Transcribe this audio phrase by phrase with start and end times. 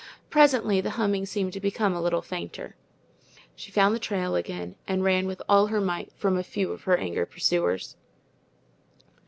[0.31, 2.75] Presently the humming seemed to become a little fainter.
[3.55, 6.85] She found the trail again, and ran with all her might from a few of
[6.85, 7.95] her angry pursuers.